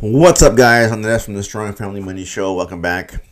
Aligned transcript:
What's 0.00 0.42
up, 0.42 0.54
guys? 0.54 0.92
I'm 0.92 1.02
the 1.02 1.08
Ness 1.08 1.24
from 1.24 1.34
the 1.34 1.42
Strong 1.42 1.72
Family 1.72 1.98
Money 2.00 2.24
Show. 2.24 2.54
Welcome 2.54 2.80
back. 2.80 3.24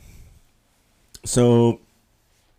So, 1.25 1.79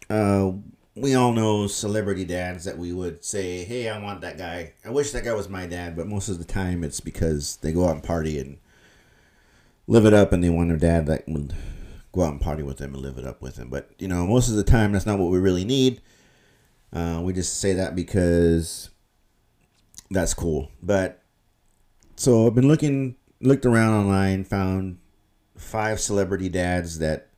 uh, 0.10 0.52
we 0.96 1.14
all 1.14 1.34
know 1.34 1.68
celebrity 1.68 2.24
dads 2.24 2.64
that 2.64 2.78
we 2.78 2.94
would 2.94 3.26
say, 3.26 3.66
"Hey, 3.66 3.90
I 3.90 4.02
want 4.02 4.22
that 4.22 4.38
guy. 4.38 4.76
I 4.86 4.92
wish 4.92 5.12
that 5.12 5.26
guy 5.26 5.34
was 5.34 5.50
my 5.50 5.68
dad." 5.68 5.98
But 5.98 6.08
most 6.08 6.30
of 6.30 6.38
the 6.38 6.46
time, 6.46 6.86
it's 6.86 7.02
because 7.02 7.58
they 7.58 7.74
go 7.74 7.86
out 7.86 7.96
and 7.96 8.04
party 8.04 8.40
and 8.40 8.60
live 9.88 10.06
it 10.06 10.14
up, 10.14 10.32
and 10.32 10.42
they 10.42 10.50
want 10.50 10.70
their 10.70 10.78
dad 10.78 11.06
that 11.08 11.28
would 11.28 11.54
go 12.14 12.24
out 12.24 12.32
and 12.32 12.40
party 12.40 12.64
with 12.64 12.78
them 12.78 12.94
and 12.94 13.04
live 13.04 13.18
it 13.18 13.28
up 13.28 13.42
with 13.42 13.58
them. 13.58 13.70
But 13.70 13.90
you 14.00 14.08
know, 14.08 14.26
most 14.26 14.48
of 14.48 14.56
the 14.56 14.64
time, 14.64 14.94
that's 14.94 15.06
not 15.06 15.20
what 15.20 15.32
we 15.32 15.38
really 15.38 15.66
need. 15.66 16.00
Uh, 16.94 17.20
we 17.22 17.34
just 17.34 17.58
say 17.60 17.74
that 17.74 17.94
because 17.94 18.90
that's 20.10 20.34
cool. 20.34 20.72
But 20.82 21.22
so 22.16 22.48
I've 22.48 22.56
been 22.56 22.70
looking, 22.70 23.17
looked 23.40 23.66
around 23.66 23.94
online, 23.94 24.44
found 24.44 24.98
five 25.56 26.00
celebrity 26.00 26.50
dads 26.50 27.00
that 27.00 27.30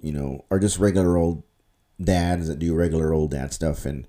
you 0.00 0.12
know 0.12 0.44
are 0.50 0.58
just 0.58 0.78
regular 0.78 1.16
old 1.16 1.42
dads 2.02 2.48
that 2.48 2.58
do 2.58 2.74
regular 2.74 3.12
old 3.12 3.30
dad 3.30 3.52
stuff, 3.52 3.84
and 3.84 4.06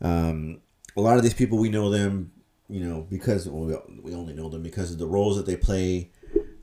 um, 0.00 0.60
a 0.96 1.00
lot 1.00 1.16
of 1.16 1.22
these 1.22 1.34
people 1.34 1.58
we 1.58 1.68
know 1.68 1.90
them, 1.90 2.32
you 2.68 2.84
know, 2.84 3.06
because 3.10 3.48
well, 3.48 3.82
we 4.02 4.14
only 4.14 4.34
know 4.34 4.48
them 4.48 4.62
because 4.62 4.92
of 4.92 4.98
the 4.98 5.06
roles 5.06 5.36
that 5.36 5.46
they 5.46 5.56
play 5.56 6.10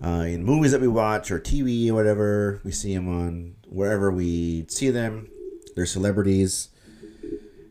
uh, 0.04 0.26
in 0.28 0.44
movies 0.44 0.72
that 0.72 0.82
we 0.82 0.88
watch 0.88 1.32
or 1.32 1.40
TV 1.40 1.90
or 1.90 1.94
whatever. 1.94 2.62
We 2.64 2.72
see 2.72 2.94
them 2.94 3.08
on 3.08 3.56
wherever 3.68 4.12
we 4.12 4.66
see 4.70 4.90
them. 4.90 5.30
They're 5.76 5.86
celebrities, 5.86 6.70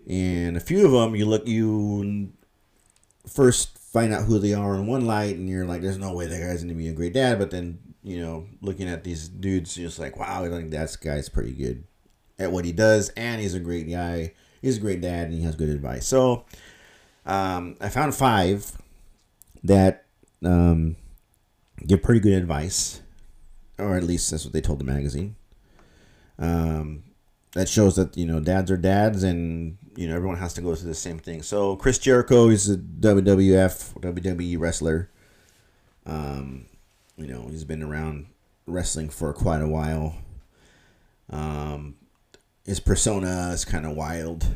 and 0.08 0.56
a 0.56 0.60
few 0.60 0.86
of 0.86 0.92
them 0.92 1.14
you 1.14 1.26
look 1.26 1.46
you 1.46 2.32
first 3.26 3.79
find 3.92 4.14
out 4.14 4.24
who 4.24 4.38
they 4.38 4.54
are 4.54 4.74
in 4.74 4.86
one 4.86 5.06
light, 5.06 5.36
and 5.36 5.48
you're 5.48 5.66
like, 5.66 5.82
"There's 5.82 5.98
no 5.98 6.12
way 6.12 6.26
that 6.26 6.40
guy's 6.40 6.62
gonna 6.62 6.74
be 6.74 6.88
a 6.88 6.92
great 6.92 7.12
dad." 7.12 7.38
But 7.38 7.50
then 7.50 7.78
you 8.02 8.20
know, 8.20 8.46
looking 8.62 8.88
at 8.88 9.04
these 9.04 9.28
dudes, 9.28 9.76
you're 9.76 9.88
just 9.88 9.98
like, 9.98 10.18
"Wow, 10.18 10.44
I 10.44 10.48
think 10.48 10.70
that 10.70 10.96
guy's 11.00 11.28
pretty 11.28 11.52
good 11.52 11.84
at 12.38 12.52
what 12.52 12.64
he 12.64 12.72
does, 12.72 13.10
and 13.10 13.40
he's 13.40 13.54
a 13.54 13.60
great 13.60 13.90
guy. 13.90 14.32
He's 14.62 14.78
a 14.78 14.80
great 14.80 15.00
dad, 15.00 15.26
and 15.26 15.34
he 15.34 15.42
has 15.42 15.54
good 15.54 15.68
advice." 15.68 16.06
So, 16.06 16.44
um, 17.26 17.76
I 17.80 17.88
found 17.88 18.14
five 18.14 18.72
that 19.64 20.06
um, 20.42 20.96
give 21.86 22.02
pretty 22.02 22.20
good 22.20 22.34
advice, 22.34 23.02
or 23.78 23.96
at 23.96 24.04
least 24.04 24.30
that's 24.30 24.44
what 24.44 24.52
they 24.52 24.60
told 24.60 24.80
the 24.80 24.84
magazine. 24.84 25.36
Um, 26.38 27.02
that 27.52 27.68
shows 27.68 27.96
that 27.96 28.16
you 28.16 28.26
know 28.26 28.40
dads 28.40 28.70
are 28.70 28.76
dads, 28.76 29.22
and 29.22 29.78
you 29.96 30.08
know 30.08 30.16
everyone 30.16 30.38
has 30.38 30.54
to 30.54 30.60
go 30.60 30.74
through 30.74 30.88
the 30.88 30.94
same 30.94 31.18
thing. 31.18 31.42
So 31.42 31.76
Chris 31.76 31.98
Jericho 31.98 32.48
is 32.48 32.70
a 32.70 32.76
WWF 32.76 34.00
WWE 34.00 34.58
wrestler. 34.58 35.10
Um, 36.06 36.66
you 37.16 37.26
know 37.26 37.48
he's 37.50 37.64
been 37.64 37.82
around 37.82 38.26
wrestling 38.66 39.10
for 39.10 39.32
quite 39.32 39.62
a 39.62 39.68
while. 39.68 40.16
Um, 41.28 41.96
his 42.64 42.80
persona 42.80 43.50
is 43.52 43.64
kind 43.64 43.86
of 43.86 43.96
wild 43.96 44.46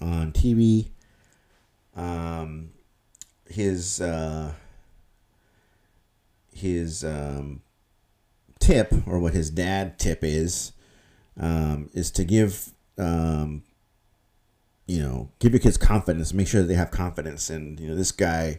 on 0.00 0.32
TV. 0.32 0.90
Um, 1.96 2.70
his 3.48 4.00
uh, 4.00 4.52
his 6.52 7.04
um, 7.04 7.62
tip 8.60 8.92
or 9.06 9.18
what 9.18 9.34
his 9.34 9.50
dad 9.50 9.98
tip 9.98 10.20
is 10.22 10.72
um, 11.38 11.90
is 11.92 12.10
to 12.12 12.24
give 12.24 12.70
um, 12.98 13.62
you 14.86 15.00
know 15.00 15.30
give 15.38 15.52
your 15.52 15.60
kids 15.60 15.76
confidence 15.76 16.32
make 16.32 16.48
sure 16.48 16.62
that 16.62 16.68
they 16.68 16.74
have 16.74 16.90
confidence 16.90 17.50
and 17.50 17.80
you 17.80 17.88
know 17.88 17.94
this 17.94 18.12
guy 18.12 18.58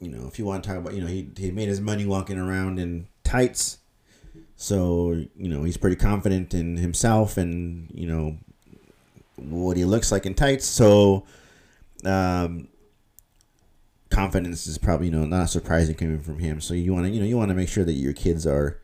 you 0.00 0.08
know 0.08 0.26
if 0.26 0.38
you 0.38 0.44
want 0.44 0.62
to 0.62 0.68
talk 0.68 0.78
about 0.78 0.94
you 0.94 1.00
know 1.00 1.06
he, 1.06 1.28
he 1.36 1.50
made 1.50 1.68
his 1.68 1.80
money 1.80 2.06
walking 2.06 2.38
around 2.38 2.78
in 2.78 3.06
tights 3.24 3.78
so 4.56 5.12
you 5.36 5.48
know 5.48 5.64
he's 5.64 5.76
pretty 5.76 5.96
confident 5.96 6.54
in 6.54 6.76
himself 6.76 7.36
and 7.36 7.90
you 7.94 8.06
know 8.06 8.36
what 9.36 9.76
he 9.76 9.84
looks 9.84 10.12
like 10.12 10.26
in 10.26 10.34
tights 10.34 10.66
so 10.66 11.24
um, 12.04 12.68
confidence 14.12 14.66
is 14.66 14.78
probably 14.78 15.06
you 15.06 15.12
know 15.12 15.24
not 15.24 15.50
surprising 15.50 15.94
coming 15.94 16.20
from 16.20 16.38
him. 16.38 16.60
So 16.60 16.74
you 16.74 16.92
want 16.92 17.06
to 17.06 17.10
you 17.10 17.20
know 17.20 17.26
you 17.26 17.36
want 17.36 17.48
to 17.48 17.54
make 17.54 17.68
sure 17.68 17.84
that 17.84 17.94
your 17.94 18.12
kids 18.12 18.46
are 18.46 18.78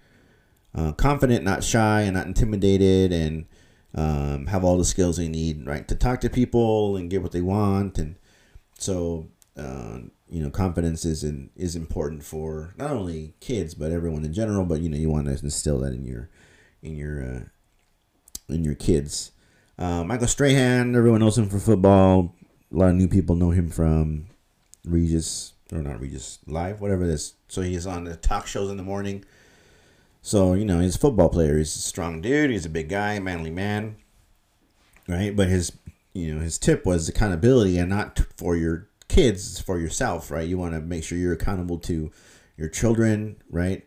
uh, 0.78 0.92
confident, 0.92 1.44
not 1.44 1.64
shy, 1.64 2.02
and 2.02 2.14
not 2.14 2.26
intimidated, 2.26 3.12
and 3.12 3.46
um, 3.94 4.46
have 4.46 4.64
all 4.64 4.78
the 4.78 4.84
skills 4.84 5.16
they 5.16 5.28
need 5.28 5.66
right 5.66 5.88
to 5.88 5.94
talk 5.94 6.20
to 6.20 6.30
people 6.30 6.96
and 6.96 7.10
get 7.10 7.22
what 7.22 7.32
they 7.32 7.40
want. 7.40 7.98
And 7.98 8.16
so 8.78 9.28
uh, 9.56 9.98
you 10.28 10.42
know 10.42 10.50
confidence 10.50 11.04
is 11.04 11.24
in, 11.24 11.50
is 11.56 11.74
important 11.74 12.22
for 12.22 12.74
not 12.76 12.90
only 12.90 13.34
kids 13.40 13.74
but 13.74 13.90
everyone 13.90 14.24
in 14.24 14.32
general. 14.32 14.64
But 14.64 14.80
you 14.80 14.88
know 14.88 14.96
you 14.96 15.10
want 15.10 15.26
to 15.26 15.32
instill 15.32 15.80
that 15.80 15.92
in 15.92 16.04
your 16.04 16.30
in 16.82 16.96
your 16.96 17.22
uh, 17.22 18.54
in 18.54 18.64
your 18.64 18.76
kids. 18.76 19.32
Uh, 19.78 20.04
Michael 20.04 20.26
Strahan, 20.26 20.94
everyone 20.94 21.20
knows 21.20 21.38
him 21.38 21.48
for 21.48 21.58
football. 21.58 22.34
A 22.72 22.76
lot 22.76 22.90
of 22.90 22.96
new 22.96 23.08
people 23.08 23.36
know 23.36 23.50
him 23.50 23.68
from 23.68 24.26
Regis 24.84 25.54
or 25.72 25.78
not 25.78 26.00
Regis 26.00 26.38
Live, 26.46 26.80
whatever 26.80 27.06
this. 27.06 27.34
So 27.48 27.62
he's 27.62 27.86
on 27.86 28.04
the 28.04 28.16
talk 28.16 28.46
shows 28.46 28.70
in 28.70 28.76
the 28.76 28.82
morning. 28.82 29.24
So 30.28 30.52
you 30.52 30.66
know 30.66 30.80
he's 30.80 30.96
a 30.96 30.98
football 30.98 31.30
player. 31.30 31.56
He's 31.56 31.74
a 31.74 31.80
strong 31.80 32.20
dude. 32.20 32.50
He's 32.50 32.66
a 32.66 32.68
big 32.68 32.90
guy, 32.90 33.18
manly 33.18 33.50
man, 33.50 33.96
right? 35.08 35.34
But 35.34 35.48
his 35.48 35.72
you 36.12 36.34
know 36.34 36.42
his 36.42 36.58
tip 36.58 36.84
was 36.84 37.08
accountability 37.08 37.78
and 37.78 37.88
not 37.88 38.20
for 38.36 38.54
your 38.54 38.90
kids, 39.08 39.52
it's 39.52 39.60
for 39.62 39.78
yourself, 39.78 40.30
right? 40.30 40.46
You 40.46 40.58
want 40.58 40.74
to 40.74 40.80
make 40.80 41.02
sure 41.02 41.16
you're 41.16 41.32
accountable 41.32 41.78
to 41.78 42.10
your 42.58 42.68
children, 42.68 43.36
right? 43.48 43.86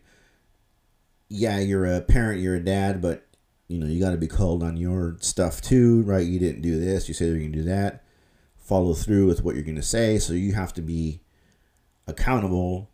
Yeah, 1.28 1.60
you're 1.60 1.86
a 1.86 2.00
parent, 2.00 2.40
you're 2.40 2.56
a 2.56 2.64
dad, 2.64 3.00
but 3.00 3.24
you 3.68 3.78
know 3.78 3.86
you 3.86 4.00
got 4.00 4.10
to 4.10 4.16
be 4.16 4.26
called 4.26 4.64
on 4.64 4.76
your 4.76 5.18
stuff 5.20 5.60
too, 5.60 6.02
right? 6.02 6.26
You 6.26 6.40
didn't 6.40 6.62
do 6.62 6.76
this. 6.80 7.06
You 7.06 7.14
said 7.14 7.28
you're 7.28 7.38
gonna 7.38 7.50
do 7.50 7.62
that 7.62 8.02
follow 8.58 8.94
through 8.94 9.26
with 9.26 9.44
what 9.44 9.54
you're 9.54 9.64
going 9.64 9.76
to 9.76 9.82
say. 9.82 10.18
So 10.18 10.32
you 10.32 10.54
have 10.54 10.72
to 10.74 10.82
be 10.82 11.20
accountable 12.06 12.91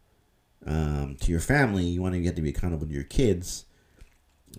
um, 0.69 1.17
to 1.21 1.31
your 1.33 1.41
family. 1.41 1.85
You 1.85 2.03
want 2.03 2.15
to 2.15 2.21
get 2.21 2.37
to 2.37 2.43
be 2.43 2.51
accountable 2.51 2.87
to 2.87 2.93
your 2.93 3.05
kids. 3.05 3.65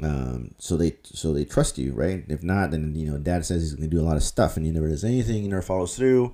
Um, 0.03 0.55
so 0.57 0.75
they 0.75 0.97
so 1.03 1.33
they 1.33 1.45
trust 1.45 1.77
you, 1.77 1.93
right? 1.93 2.23
If 2.27 2.43
not, 2.43 2.71
then 2.71 2.95
you 2.95 3.09
know, 3.09 3.17
dad 3.17 3.45
says 3.45 3.61
he's 3.61 3.73
going 3.73 3.89
to 3.89 3.95
do 3.95 4.01
a 4.01 4.05
lot 4.05 4.17
of 4.17 4.23
stuff, 4.23 4.57
and 4.57 4.65
he 4.65 4.71
never 4.71 4.89
does 4.89 5.03
anything. 5.03 5.43
He 5.43 5.47
never 5.47 5.61
follows 5.61 5.95
through. 5.95 6.33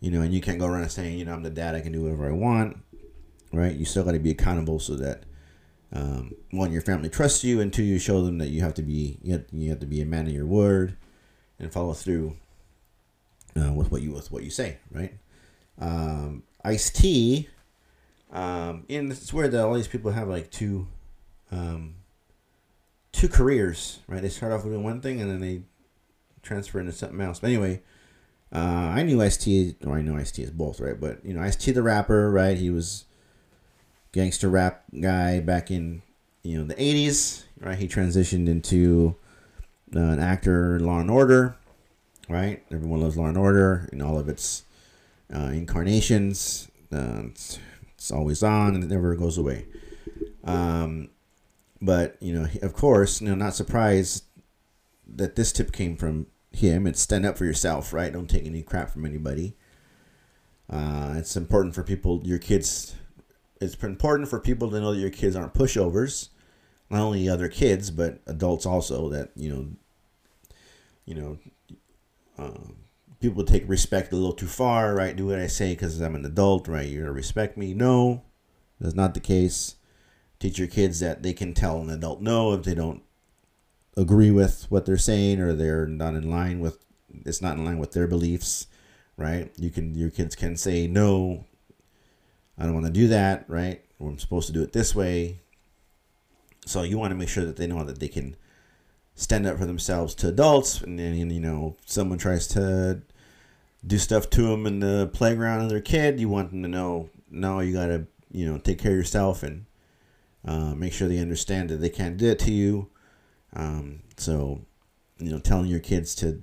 You 0.00 0.10
know, 0.12 0.22
and 0.22 0.32
you 0.32 0.40
can't 0.40 0.60
go 0.60 0.66
around 0.66 0.90
saying, 0.90 1.18
you 1.18 1.24
know, 1.24 1.32
I'm 1.32 1.42
the 1.42 1.50
dad. 1.50 1.74
I 1.74 1.80
can 1.80 1.92
do 1.92 2.02
whatever 2.02 2.28
I 2.28 2.32
want, 2.32 2.78
right? 3.52 3.74
You 3.74 3.84
still 3.84 4.04
got 4.04 4.12
to 4.12 4.20
be 4.20 4.30
accountable 4.30 4.78
so 4.78 4.94
that 4.94 5.24
um, 5.92 6.34
one, 6.52 6.70
your 6.70 6.82
family 6.82 7.08
trusts 7.08 7.42
you, 7.42 7.60
and 7.60 7.72
two, 7.72 7.82
you 7.82 7.98
show 7.98 8.24
them 8.24 8.38
that 8.38 8.48
you 8.48 8.60
have 8.62 8.74
to 8.74 8.82
be 8.82 9.18
you 9.22 9.32
have, 9.32 9.44
you 9.52 9.70
have 9.70 9.80
to 9.80 9.86
be 9.86 10.00
a 10.00 10.06
man 10.06 10.26
of 10.26 10.32
your 10.32 10.46
word 10.46 10.96
and 11.58 11.72
follow 11.72 11.94
through 11.94 12.36
uh, 13.56 13.72
with 13.72 13.90
what 13.90 14.02
you 14.02 14.12
with 14.12 14.30
what 14.30 14.44
you 14.44 14.50
say, 14.50 14.78
right? 14.92 15.14
Um, 15.80 16.44
Ice 16.64 16.90
T, 16.90 17.48
um, 18.32 18.84
and 18.88 19.10
it's 19.10 19.32
weird 19.32 19.52
that 19.52 19.64
all 19.64 19.74
these 19.74 19.88
people 19.88 20.10
have 20.10 20.28
like 20.28 20.50
two, 20.50 20.86
um, 21.50 21.96
two 23.12 23.28
careers, 23.28 24.00
right? 24.06 24.22
They 24.22 24.28
start 24.28 24.52
off 24.52 24.64
with 24.64 24.74
one 24.76 25.00
thing 25.00 25.20
and 25.20 25.30
then 25.30 25.40
they 25.40 25.62
transfer 26.42 26.80
into 26.80 26.92
something 26.92 27.20
else. 27.20 27.40
But 27.40 27.48
anyway, 27.48 27.82
uh, 28.52 28.58
I 28.58 29.02
knew 29.02 29.20
Ice 29.22 29.36
T, 29.36 29.76
or 29.84 29.96
I 29.96 30.02
know 30.02 30.16
Ice 30.16 30.32
T 30.32 30.42
is 30.42 30.50
both, 30.50 30.80
right? 30.80 30.98
But 30.98 31.24
you 31.24 31.34
know, 31.34 31.42
Ice 31.42 31.56
T 31.56 31.72
the 31.72 31.82
rapper, 31.82 32.30
right? 32.30 32.56
He 32.56 32.70
was 32.70 33.04
gangster 34.12 34.48
rap 34.48 34.84
guy 34.98 35.40
back 35.40 35.70
in 35.70 36.02
you 36.42 36.58
know 36.58 36.64
the 36.64 36.74
'80s, 36.74 37.44
right? 37.60 37.78
He 37.78 37.88
transitioned 37.88 38.48
into 38.48 39.16
uh, 39.94 40.00
an 40.00 40.20
actor 40.20 40.76
in 40.76 40.84
Law 40.86 41.00
and 41.00 41.10
Order 41.10 41.58
right? 42.28 42.62
Everyone 42.70 43.00
loves 43.00 43.16
Law 43.16 43.26
and 43.26 43.38
Order 43.38 43.88
in 43.92 44.02
all 44.02 44.18
of 44.18 44.28
its 44.28 44.64
uh, 45.34 45.50
incarnations. 45.52 46.68
Uh, 46.92 47.22
it's, 47.98 48.12
always 48.12 48.44
on 48.44 48.76
and 48.76 48.84
it 48.84 48.90
never 48.90 49.16
goes 49.16 49.36
away. 49.36 49.66
Um, 50.44 51.10
but 51.82 52.16
you 52.20 52.32
know, 52.32 52.46
of 52.62 52.72
course, 52.72 53.20
you 53.20 53.28
know, 53.28 53.34
not 53.34 53.54
surprised 53.54 54.24
that 55.06 55.34
this 55.34 55.52
tip 55.52 55.72
came 55.72 55.96
from 55.96 56.26
him. 56.52 56.86
It's 56.86 57.00
stand 57.00 57.26
up 57.26 57.36
for 57.36 57.44
yourself, 57.44 57.92
right? 57.92 58.12
Don't 58.12 58.30
take 58.30 58.46
any 58.46 58.62
crap 58.62 58.90
from 58.90 59.04
anybody. 59.04 59.56
Uh, 60.70 61.14
it's 61.16 61.36
important 61.36 61.74
for 61.74 61.82
people, 61.82 62.20
your 62.24 62.38
kids. 62.38 62.94
It's 63.60 63.74
important 63.82 64.28
for 64.28 64.38
people 64.38 64.70
to 64.70 64.80
know 64.80 64.92
that 64.92 65.00
your 65.00 65.10
kids 65.10 65.34
aren't 65.34 65.54
pushovers, 65.54 66.28
not 66.90 67.00
only 67.00 67.28
other 67.28 67.48
kids 67.48 67.90
but 67.90 68.20
adults 68.26 68.64
also. 68.64 69.08
That 69.08 69.30
you 69.34 69.50
know, 69.50 69.66
you 71.04 71.14
know, 71.14 71.38
um, 72.38 72.76
people 73.20 73.44
take 73.44 73.68
respect 73.68 74.12
a 74.12 74.16
little 74.16 74.32
too 74.32 74.46
far, 74.46 74.94
right? 74.94 75.16
Do 75.16 75.26
what 75.26 75.38
I 75.38 75.46
say 75.46 75.72
because 75.72 76.00
I'm 76.00 76.14
an 76.14 76.24
adult, 76.24 76.68
right? 76.68 76.88
You're 76.88 77.02
gonna 77.02 77.12
respect 77.12 77.56
me. 77.56 77.74
No, 77.74 78.22
that's 78.80 78.94
not 78.94 79.14
the 79.14 79.20
case. 79.20 79.76
Teach 80.38 80.58
your 80.58 80.68
kids 80.68 81.00
that 81.00 81.22
they 81.22 81.32
can 81.32 81.52
tell 81.52 81.80
an 81.80 81.90
adult 81.90 82.20
no 82.20 82.52
if 82.52 82.62
they 82.62 82.74
don't 82.74 83.02
agree 83.96 84.30
with 84.30 84.66
what 84.68 84.86
they're 84.86 84.96
saying 84.96 85.40
or 85.40 85.52
they're 85.52 85.86
not 85.86 86.14
in 86.14 86.30
line 86.30 86.60
with 86.60 86.78
it's 87.26 87.42
not 87.42 87.56
in 87.56 87.64
line 87.64 87.78
with 87.78 87.92
their 87.92 88.06
beliefs, 88.06 88.66
right? 89.16 89.50
You 89.56 89.70
can 89.70 89.94
your 89.94 90.10
kids 90.10 90.36
can 90.36 90.56
say 90.56 90.86
no. 90.86 91.44
I 92.56 92.64
don't 92.64 92.74
want 92.74 92.86
to 92.86 92.92
do 92.92 93.08
that, 93.08 93.44
right? 93.48 93.82
I'm 94.00 94.18
supposed 94.18 94.46
to 94.48 94.52
do 94.52 94.62
it 94.62 94.72
this 94.72 94.94
way. 94.94 95.40
So 96.66 96.82
you 96.82 96.98
want 96.98 97.10
to 97.12 97.16
make 97.16 97.28
sure 97.28 97.44
that 97.44 97.56
they 97.56 97.66
know 97.66 97.82
that 97.84 97.98
they 97.98 98.08
can 98.08 98.36
stand 99.18 99.46
up 99.46 99.58
for 99.58 99.66
themselves 99.66 100.14
to 100.14 100.28
adults, 100.28 100.80
and 100.80 100.98
then 100.98 101.30
you 101.30 101.40
know 101.40 101.76
someone 101.84 102.18
tries 102.18 102.46
to 102.48 103.02
do 103.86 103.98
stuff 103.98 104.30
to 104.30 104.42
them 104.42 104.66
in 104.66 104.80
the 104.80 105.10
playground 105.12 105.62
of 105.62 105.70
their 105.70 105.80
kid, 105.80 106.18
you 106.18 106.28
want 106.28 106.50
them 106.50 106.62
to 106.62 106.68
know, 106.68 107.10
no, 107.30 107.60
you 107.60 107.72
gotta 107.72 108.06
you 108.30 108.46
know 108.46 108.58
take 108.58 108.78
care 108.78 108.92
of 108.92 108.96
yourself 108.96 109.42
and 109.42 109.66
uh, 110.44 110.74
make 110.74 110.92
sure 110.92 111.08
they 111.08 111.18
understand 111.18 111.68
that 111.68 111.76
they 111.76 111.88
can't 111.88 112.16
do 112.16 112.28
it 112.28 112.38
to 112.38 112.52
you. 112.52 112.88
Um, 113.54 114.00
so 114.16 114.60
you 115.18 115.30
know, 115.30 115.40
telling 115.40 115.66
your 115.66 115.80
kids 115.80 116.14
to 116.16 116.42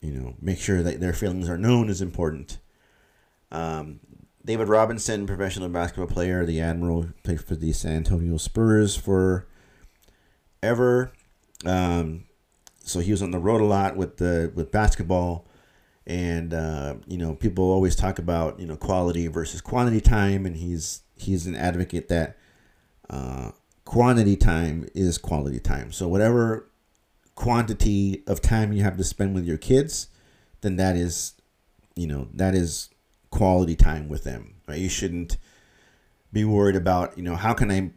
you 0.00 0.12
know 0.12 0.34
make 0.40 0.58
sure 0.58 0.82
that 0.82 1.00
their 1.00 1.12
feelings 1.12 1.48
are 1.48 1.58
known 1.58 1.90
is 1.90 2.00
important. 2.00 2.58
Um, 3.52 4.00
David 4.44 4.68
Robinson, 4.68 5.26
professional 5.26 5.68
basketball 5.68 6.06
player, 6.06 6.46
the 6.46 6.60
Admiral, 6.60 7.08
played 7.22 7.42
for 7.42 7.56
the 7.56 7.72
San 7.72 7.96
Antonio 7.96 8.38
Spurs 8.38 8.96
for 8.96 9.46
ever. 10.62 11.12
Um, 11.66 12.24
so 12.82 13.00
he 13.00 13.10
was 13.10 13.22
on 13.22 13.32
the 13.32 13.38
road 13.38 13.60
a 13.60 13.64
lot 13.64 13.96
with 13.96 14.18
the 14.18 14.52
with 14.54 14.70
basketball, 14.70 15.46
and 16.06 16.54
uh, 16.54 16.94
you 17.06 17.18
know 17.18 17.34
people 17.34 17.64
always 17.64 17.96
talk 17.96 18.18
about 18.18 18.60
you 18.60 18.66
know 18.66 18.76
quality 18.76 19.26
versus 19.26 19.60
quantity 19.60 20.00
time, 20.00 20.46
and 20.46 20.56
he's 20.56 21.02
he's 21.16 21.46
an 21.46 21.56
advocate 21.56 22.08
that 22.08 22.36
uh, 23.10 23.50
quantity 23.84 24.36
time 24.36 24.88
is 24.94 25.18
quality 25.18 25.58
time. 25.58 25.90
So 25.92 26.06
whatever 26.06 26.70
quantity 27.34 28.22
of 28.26 28.40
time 28.40 28.72
you 28.72 28.82
have 28.82 28.96
to 28.96 29.04
spend 29.04 29.34
with 29.34 29.44
your 29.44 29.58
kids, 29.58 30.08
then 30.60 30.76
that 30.76 30.96
is 30.96 31.34
you 31.96 32.06
know 32.06 32.28
that 32.34 32.54
is 32.54 32.90
quality 33.30 33.74
time 33.74 34.08
with 34.08 34.24
them. 34.24 34.54
Right? 34.68 34.78
You 34.78 34.88
shouldn't 34.88 35.38
be 36.32 36.44
worried 36.44 36.76
about 36.76 37.16
you 37.18 37.24
know 37.24 37.34
how 37.34 37.52
can 37.52 37.70
I 37.70 37.90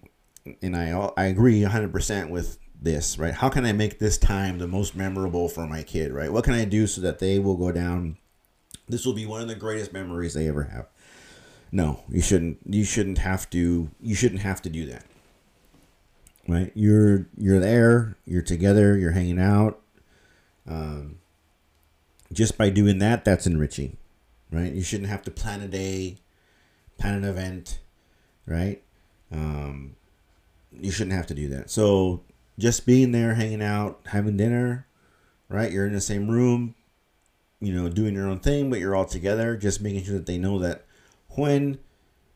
and 0.62 0.76
I 0.76 1.12
I 1.16 1.26
agree 1.26 1.62
100% 1.62 2.30
with 2.30 2.58
this, 2.82 3.18
right? 3.18 3.34
How 3.34 3.50
can 3.50 3.66
I 3.66 3.74
make 3.74 4.00
this 4.00 4.18
time 4.18 4.58
the 4.58 4.68
most 4.68 4.96
memorable 4.96 5.50
for 5.50 5.68
my 5.68 5.84
kid, 5.84 6.12
right? 6.12 6.32
What 6.32 6.44
can 6.44 6.54
I 6.54 6.66
do 6.66 6.88
so 6.88 7.02
that 7.02 7.20
they 7.20 7.40
will 7.40 7.58
go 7.58 7.72
down? 7.72 8.18
This 8.88 9.06
will 9.06 9.14
be 9.14 9.26
one 9.26 9.42
of 9.42 9.48
the 9.48 9.56
greatest 9.56 9.94
memories 9.94 10.34
they 10.34 10.48
ever 10.48 10.64
have. 10.64 10.88
No, 11.72 12.04
you 12.10 12.22
shouldn't. 12.22 12.60
You 12.66 12.84
shouldn't 12.84 13.20
have 13.20 13.50
to. 13.52 13.90
You 14.02 14.16
shouldn't 14.16 14.42
have 14.42 14.62
to 14.64 14.70
do 14.70 14.88
that, 14.88 15.06
right? 16.48 16.72
You're 16.74 17.28
you're 17.38 17.60
there. 17.60 18.18
You're 18.26 18.42
together. 18.42 18.98
You're 18.98 19.12
hanging 19.12 19.40
out. 19.40 19.80
Um, 20.68 21.20
just 22.34 22.58
by 22.58 22.70
doing 22.70 22.98
that, 23.00 23.24
that's 23.24 23.46
enriching, 23.46 23.98
right? 24.52 24.72
You 24.72 24.82
shouldn't 24.82 25.10
have 25.10 25.22
to 25.24 25.32
plan 25.32 25.62
a 25.62 25.68
day, 25.68 26.18
plan 26.98 27.16
an 27.16 27.24
event, 27.24 27.80
right? 28.48 28.82
Um, 29.32 29.96
you 30.72 30.92
shouldn't 30.92 31.16
have 31.16 31.28
to 31.28 31.36
do 31.36 31.50
that. 31.50 31.70
So 31.70 32.24
just 32.60 32.86
being 32.86 33.12
there, 33.12 33.34
hanging 33.34 33.64
out, 33.64 34.02
having 34.08 34.38
dinner, 34.38 34.86
right? 35.48 35.72
You're 35.72 35.88
in 35.88 35.94
the 35.94 36.02
same 36.02 36.30
room, 36.30 36.76
you 37.60 37.74
know, 37.74 37.90
doing 37.90 38.14
your 38.14 38.28
own 38.28 38.40
thing, 38.40 38.70
but 38.70 38.80
you're 38.80 38.96
all 38.96 39.06
together, 39.06 39.58
just 39.58 39.82
making 39.82 40.04
sure 40.04 40.16
that 40.16 40.26
they 40.26 40.38
know 40.38 40.60
that 40.60 40.86
when 41.30 41.80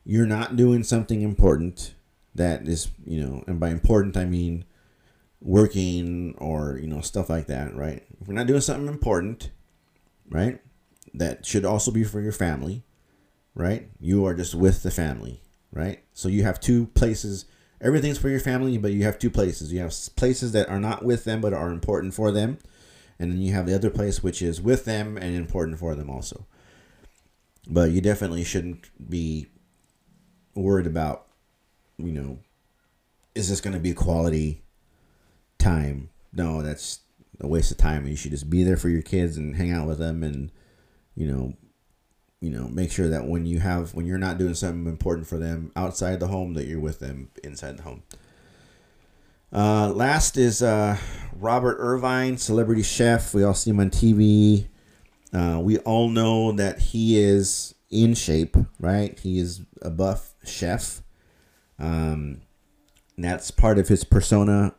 you're 0.06 0.26
not 0.26 0.56
doing 0.56 0.84
something 0.84 1.22
important 1.22 1.94
that 2.36 2.68
is, 2.68 2.90
you 3.06 3.22
know, 3.22 3.44
and 3.48 3.60
by 3.60 3.70
important 3.70 4.18
I 4.18 4.26
mean 4.26 4.66
working 5.42 6.36
or, 6.38 6.80
you 6.82 6.88
know, 6.88 7.02
stuff 7.02 7.30
like 7.30 7.48
that, 7.48 7.76
right? 7.76 8.04
If 8.20 8.28
we're 8.28 8.34
not 8.34 8.48
doing 8.48 8.62
something 8.62 8.88
important, 8.88 9.52
right? 10.30 10.60
That 11.14 11.46
should 11.46 11.66
also 11.66 11.92
be 11.92 12.04
for 12.04 12.22
your 12.22 12.32
family, 12.32 12.84
right? 13.54 13.90
You 14.00 14.26
are 14.26 14.34
just 14.34 14.56
with 14.56 14.84
the 14.84 14.92
family, 14.92 15.42
right? 15.72 16.02
So 16.14 16.30
you 16.30 16.44
have 16.44 16.60
two 16.60 16.88
places 16.88 17.46
everything's 17.82 18.18
for 18.18 18.30
your 18.30 18.40
family, 18.40 18.78
but 18.78 18.92
you 18.92 19.04
have 19.04 19.20
two 19.20 19.30
places. 19.30 19.72
You 19.72 19.80
have 19.80 19.94
places 20.16 20.52
that 20.54 20.70
are 20.70 20.80
not 20.80 21.04
with 21.04 21.24
them 21.24 21.42
but 21.42 21.54
are 21.54 21.72
important 21.72 22.14
for 22.14 22.32
them, 22.32 22.58
and 23.20 23.32
then 23.32 23.40
you 23.40 23.54
have 23.54 23.66
the 23.66 23.76
other 23.76 23.90
place 23.90 24.24
which 24.24 24.42
is 24.42 24.62
with 24.62 24.86
them 24.86 25.18
and 25.18 25.36
important 25.36 25.80
for 25.80 25.96
them 25.96 26.10
also. 26.10 26.46
But 27.68 27.92
you 27.92 28.02
definitely 28.02 28.44
shouldn't 28.44 28.90
be 29.10 29.48
worried 30.56 30.88
about, 30.88 31.28
you 31.98 32.12
know, 32.12 32.40
is 33.36 33.50
this 33.50 33.62
going 33.62 33.74
to 33.74 33.80
be 33.80 33.94
quality 33.94 34.62
time? 35.58 36.10
No, 36.34 36.62
that's 36.62 37.00
a 37.40 37.48
waste 37.48 37.72
of 37.72 37.78
time. 37.78 38.06
You 38.06 38.16
should 38.16 38.32
just 38.32 38.50
be 38.50 38.64
there 38.64 38.78
for 38.78 38.90
your 38.90 39.02
kids 39.02 39.38
and 39.38 39.56
hang 39.56 39.72
out 39.72 39.88
with 39.88 39.98
them 39.98 40.24
and, 40.24 40.52
you 41.16 41.28
know, 41.28 41.54
you 42.44 42.50
know 42.50 42.68
make 42.68 42.92
sure 42.92 43.08
that 43.08 43.26
when 43.26 43.46
you 43.46 43.62
have 43.62 43.94
when 43.94 44.06
you're 44.06 44.18
not 44.18 44.38
doing 44.38 44.54
something 44.54 44.86
important 44.86 45.26
for 45.26 45.38
them 45.38 45.72
outside 45.78 46.20
the 46.20 46.28
home 46.28 46.54
that 46.56 46.68
you're 46.68 46.80
with 46.80 47.00
them 47.00 47.30
inside 47.42 47.78
the 47.78 47.84
home. 47.84 48.04
Uh, 49.54 49.90
last 49.94 50.36
is 50.36 50.62
uh, 50.62 50.98
robert 51.34 51.78
irvine 51.80 52.38
celebrity 52.38 52.84
chef. 52.84 53.34
We 53.34 53.44
all 53.44 53.54
see 53.54 53.70
him 53.70 53.80
on 53.80 53.90
tv 53.90 54.68
uh, 55.32 55.60
we 55.64 55.78
all 55.80 56.10
know 56.10 56.52
that 56.52 56.80
he 56.80 57.18
is 57.18 57.76
in 57.90 58.14
shape 58.14 58.58
right? 58.78 59.18
He 59.18 59.40
is 59.40 59.62
a 59.82 59.90
buff 59.90 60.34
chef. 60.44 61.02
Um, 61.80 62.42
that's 63.18 63.52
part 63.52 63.80
of 63.80 63.88
his 63.88 64.04
persona 64.04 64.76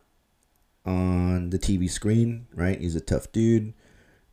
on 0.85 1.49
the 1.49 1.57
tv 1.57 1.89
screen 1.89 2.45
right? 2.53 2.79
He's 2.79 2.95
a 2.95 3.01
tough 3.01 3.31
dude 3.31 3.73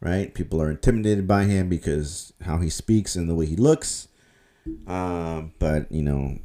right? 0.03 0.35
People 0.35 0.61
are 0.61 0.71
intimidated 0.71 1.29
by 1.29 1.45
him 1.45 1.69
because 1.69 2.33
how 2.43 2.59
he 2.59 2.69
speaks 2.69 3.15
and 3.15 3.31
the 3.31 3.35
way 3.37 3.47
he 3.47 3.57
looks. 3.57 4.09
Um, 4.87 5.53
but 5.59 5.91
you 5.91 6.03
know, 6.03 6.39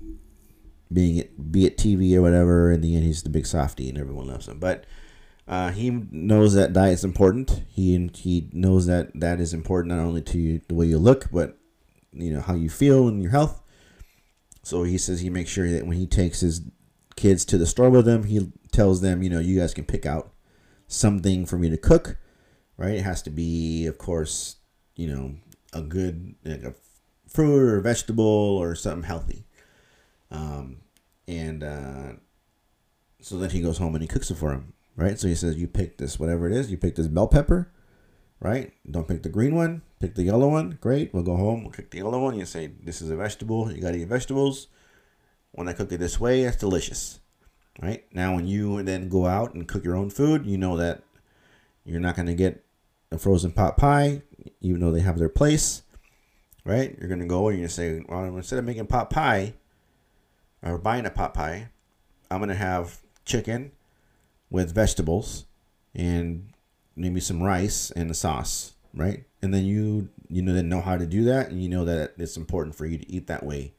being 0.94 1.18
it 1.18 1.51
be 1.51 1.65
it 1.65 1.77
TV 1.77 2.15
or 2.15 2.21
whatever, 2.21 2.71
in 2.71 2.81
the 2.81 2.95
end 2.95 3.04
he's 3.04 3.24
the 3.24 3.30
big 3.30 3.48
softy 3.48 3.89
and 3.89 3.98
everyone 3.98 4.27
loves 4.27 4.48
him. 4.48 4.59
But 4.59 4.86
uh, 5.48 5.71
he 5.71 5.89
knows 5.89 6.54
that 6.54 6.74
diet's 6.74 7.04
important. 7.04 7.63
He 7.69 8.09
he 8.13 8.50
knows 8.54 8.86
that 8.86 9.19
that 9.19 9.39
is 9.39 9.54
important 9.54 9.95
not 9.95 10.04
only 10.04 10.21
to 10.21 10.38
you, 10.38 10.62
the 10.68 10.75
way 10.75 10.86
you 10.86 11.00
look, 11.00 11.30
but 11.31 11.57
you 12.13 12.31
know 12.31 12.42
how 12.42 12.54
you 12.54 12.69
feel 12.69 13.07
and 13.07 13.21
your 13.21 13.31
health. 13.31 13.62
So 14.63 14.83
he 14.83 14.98
says 14.98 15.21
he 15.21 15.30
makes 15.30 15.50
sure 15.50 15.69
that 15.71 15.88
when 15.88 15.98
he 15.98 16.06
takes 16.06 16.42
his 16.42 16.62
kids 17.15 17.44
to 17.45 17.57
the 17.57 17.65
store 17.65 17.89
with 17.89 18.07
him, 18.07 18.25
he 18.25 18.51
tells 18.71 19.01
them, 19.01 19.24
you 19.24 19.30
know, 19.30 19.39
you 19.39 19.59
guys 19.59 19.74
can 19.74 19.86
pick 19.86 20.06
out 20.06 20.33
something 20.88 21.45
for 21.45 21.57
me 21.57 21.69
to 21.69 21.77
cook 21.77 22.18
right? 22.77 22.95
It 22.95 23.03
has 23.03 23.21
to 23.24 23.29
be, 23.29 23.85
of 23.88 23.97
course, 23.97 24.57
you 24.95 25.07
know, 25.07 25.35
a 25.74 25.81
good 25.81 26.35
like 26.45 26.63
a 26.63 26.74
fruit 27.27 27.74
or 27.74 27.79
vegetable 27.81 28.24
or 28.24 28.75
something 28.75 29.03
healthy. 29.03 29.45
Um, 30.31 30.77
and 31.27 31.63
uh, 31.63 32.13
so 33.21 33.37
then 33.37 33.49
he 33.49 33.61
goes 33.61 33.78
home 33.78 33.95
and 33.95 34.01
he 34.01 34.07
cooks 34.07 34.31
it 34.31 34.35
for 34.37 34.51
him, 34.51 34.73
right? 34.95 35.19
So 35.19 35.28
he 35.28 35.35
says, 35.35 35.57
"You 35.57 35.68
pick 35.68 35.97
this, 35.97 36.19
whatever 36.19 36.47
it 36.47 36.54
is. 36.54 36.71
You 36.71 36.78
pick 36.78 36.95
this 36.95 37.07
bell 37.07 37.28
pepper, 37.28 37.71
right? 38.40 38.71
Don't 38.90 39.07
pick 39.07 39.23
the 39.23 39.30
green 39.30 39.56
one. 39.56 39.81
Pick 39.99 40.16
the 40.16 40.23
yellow 40.23 40.47
one. 40.47 40.78
Great. 40.80 41.13
We'll 41.13 41.23
go 41.23 41.35
home. 41.35 41.63
We'll 41.63 41.73
pick 41.73 41.92
the 41.92 41.97
yellow 41.97 42.21
one. 42.21 42.37
You 42.37 42.45
say 42.45 42.68
this 42.68 43.01
is 43.01 43.09
a 43.09 43.16
vegetable. 43.16 43.71
You 43.71 43.81
got 43.81 43.92
to 43.92 43.99
eat 43.99 44.07
vegetables. 44.07 44.68
When 45.51 45.68
I 45.68 45.73
cook 45.73 45.92
it 45.92 45.97
this 45.97 46.19
way, 46.19 46.44
it's 46.44 46.57
delicious." 46.57 47.19
Right 47.80 48.06
now, 48.11 48.33
when 48.33 48.47
you 48.47 48.81
then 48.81 49.07
go 49.07 49.28
out 49.28 49.54
and 49.54 49.68
cook 49.68 49.83
your 49.83 49.95
own 49.95 50.09
food, 50.09 50.47
you 50.47 50.57
know 50.57 50.78
that 50.78 51.04
you're 51.85 51.99
not 51.99 52.16
going 52.16 52.25
to 52.25 52.33
get 52.33 52.66
a 53.11 53.18
frozen 53.18 53.52
pot 53.52 53.78
pie, 53.78 54.21
even 54.61 54.80
though 54.80 54.92
they 54.92 55.02
have 55.02 55.18
their 55.18 55.30
place, 55.30 55.83
right? 56.64 56.95
You're 56.99 57.09
gonna 57.09 57.26
go 57.26 57.49
and 57.49 57.59
you 57.59 57.68
say, 57.68 58.02
well, 58.07 58.23
instead 58.23 58.59
of 58.59 58.66
making 58.66 58.87
pot 58.87 59.09
pie 59.09 59.54
or 60.64 60.78
buying 60.78 61.06
a 61.06 61.09
pot 61.09 61.33
pie, 61.33 61.69
I'm 62.30 62.40
gonna 62.40 62.56
have 62.56 62.99
chicken 63.26 63.71
with 64.49 64.73
vegetables 64.73 65.45
and 65.95 66.49
maybe 66.95 67.19
some 67.19 67.42
rice 67.42 67.92
and 67.92 68.09
a 68.11 68.14
sauce, 68.14 68.73
right? 68.94 69.23
And 69.42 69.54
then 69.54 69.66
you 69.66 70.09
you 70.30 70.42
know 70.42 70.54
then 70.54 70.69
know 70.69 70.81
how 70.81 70.97
to 70.97 71.06
do 71.06 71.23
that, 71.26 71.49
and 71.49 71.61
you 71.61 71.69
know 71.69 71.85
that 71.85 72.14
it's 72.18 72.37
important 72.37 72.76
for 72.76 72.85
you 72.85 72.97
to 72.97 73.09
eat 73.09 73.28
that 73.28 73.44
way. 73.44 73.73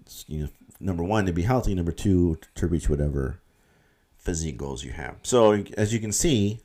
It's, 0.00 0.24
you 0.28 0.42
know, 0.42 0.48
number 0.80 1.02
one 1.02 1.26
to 1.26 1.32
be 1.32 1.42
healthy, 1.42 1.74
number 1.74 1.92
two 1.92 2.38
to 2.54 2.66
reach 2.66 2.88
whatever 2.88 3.40
physique 4.16 4.58
goals 4.58 4.84
you 4.84 4.92
have. 4.92 5.16
So 5.22 5.64
as 5.76 5.92
you 5.92 6.00
can 6.00 6.12
see, 6.12 6.60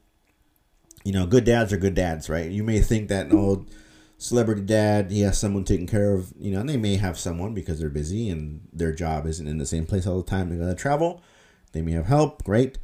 you 1.03 1.11
know, 1.11 1.25
good 1.25 1.43
dads 1.43 1.73
are 1.73 1.77
good 1.77 1.95
dads, 1.95 2.29
right? 2.29 2.49
You 2.49 2.63
may 2.63 2.79
think 2.79 3.09
that 3.09 3.27
an 3.27 3.37
old 3.37 3.69
celebrity 4.17 4.61
dad, 4.61 5.11
he 5.11 5.21
has 5.21 5.37
someone 5.37 5.65
taking 5.65 5.87
care 5.87 6.13
of, 6.13 6.33
you 6.39 6.51
know, 6.51 6.61
and 6.61 6.69
they 6.69 6.77
may 6.77 6.95
have 6.95 7.17
someone 7.17 7.53
because 7.53 7.79
they're 7.79 7.89
busy 7.89 8.29
and 8.29 8.61
their 8.71 8.93
job 8.93 9.25
isn't 9.27 9.47
in 9.47 9.57
the 9.57 9.65
same 9.65 9.85
place 9.85 10.07
all 10.07 10.17
the 10.17 10.29
time. 10.29 10.49
They 10.49 10.55
gotta 10.55 10.75
travel. 10.75 11.21
They 11.73 11.81
may 11.81 11.91
have 11.93 12.05
help, 12.05 12.43
great, 12.43 12.77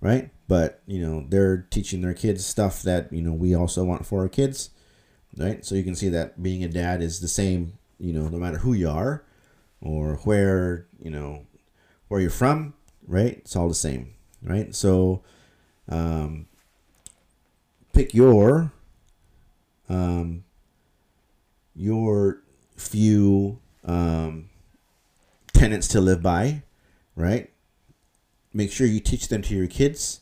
right? 0.00 0.30
But, 0.46 0.82
you 0.86 1.00
know, 1.00 1.26
they're 1.28 1.66
teaching 1.70 2.02
their 2.02 2.14
kids 2.14 2.46
stuff 2.46 2.82
that, 2.82 3.12
you 3.12 3.22
know, 3.22 3.32
we 3.32 3.54
also 3.54 3.82
want 3.84 4.06
for 4.06 4.20
our 4.20 4.28
kids, 4.28 4.70
right? 5.36 5.64
So 5.64 5.74
you 5.74 5.82
can 5.82 5.96
see 5.96 6.10
that 6.10 6.42
being 6.42 6.62
a 6.62 6.68
dad 6.68 7.02
is 7.02 7.20
the 7.20 7.28
same, 7.28 7.72
you 7.98 8.12
know, 8.12 8.28
no 8.28 8.38
matter 8.38 8.58
who 8.58 8.72
you 8.72 8.88
are 8.88 9.24
or 9.80 10.16
where, 10.18 10.86
you 11.02 11.10
know, 11.10 11.46
where 12.08 12.20
you're 12.20 12.30
from, 12.30 12.74
right? 13.06 13.38
It's 13.38 13.56
all 13.56 13.68
the 13.68 13.74
same, 13.74 14.14
right? 14.42 14.74
So, 14.74 15.22
um, 15.88 16.46
pick 17.94 18.12
your 18.12 18.72
um, 19.88 20.44
your 21.74 22.42
few 22.76 23.60
um, 23.84 24.50
tenets 25.52 25.88
to 25.88 26.00
live 26.00 26.22
by, 26.22 26.62
right? 27.16 27.50
Make 28.52 28.72
sure 28.72 28.86
you 28.86 29.00
teach 29.00 29.28
them 29.28 29.42
to 29.42 29.54
your 29.54 29.66
kids. 29.66 30.20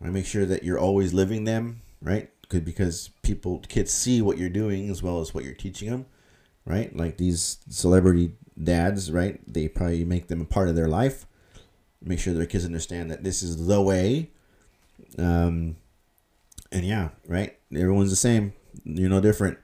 Right? 0.00 0.12
Make 0.12 0.26
sure 0.26 0.44
that 0.44 0.64
you're 0.64 0.78
always 0.78 1.14
living 1.14 1.44
them, 1.44 1.82
right? 2.00 2.28
Good 2.48 2.64
because 2.64 3.10
people, 3.22 3.60
kids 3.68 3.92
see 3.92 4.20
what 4.20 4.36
you're 4.36 4.48
doing 4.48 4.90
as 4.90 5.02
well 5.02 5.20
as 5.20 5.32
what 5.32 5.44
you're 5.44 5.54
teaching 5.54 5.90
them, 5.90 6.06
right? 6.66 6.94
Like 6.94 7.18
these 7.18 7.58
celebrity 7.68 8.32
dads, 8.62 9.12
right? 9.12 9.40
They 9.46 9.68
probably 9.68 10.04
make 10.04 10.26
them 10.26 10.40
a 10.40 10.44
part 10.44 10.68
of 10.68 10.74
their 10.74 10.88
life. 10.88 11.26
Make 12.02 12.18
sure 12.18 12.34
their 12.34 12.46
kids 12.46 12.64
understand 12.64 13.10
that 13.12 13.22
this 13.22 13.44
is 13.44 13.66
the 13.66 13.80
way. 13.80 14.30
Um, 15.18 15.76
and 16.72 16.84
yeah, 16.84 17.10
right? 17.28 17.56
Everyone's 17.72 18.10
the 18.10 18.16
same. 18.16 18.54
You're 18.84 19.10
no 19.10 19.20
different. 19.20 19.58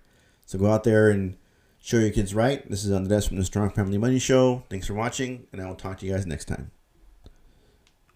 So 0.46 0.58
go 0.58 0.70
out 0.70 0.84
there 0.84 1.10
and 1.10 1.36
show 1.80 1.98
your 1.98 2.10
kids 2.10 2.34
right. 2.34 2.68
This 2.70 2.84
is 2.84 2.92
on 2.92 3.02
the 3.02 3.08
desk 3.08 3.28
from 3.28 3.38
the 3.38 3.44
Strong 3.44 3.70
Family 3.70 3.98
Money 3.98 4.18
Show. 4.18 4.64
Thanks 4.70 4.86
for 4.86 4.94
watching, 4.94 5.46
and 5.52 5.60
I 5.60 5.66
will 5.66 5.74
talk 5.74 5.98
to 5.98 6.06
you 6.06 6.12
guys 6.12 6.26
next 6.26 6.46
time. 6.46 6.70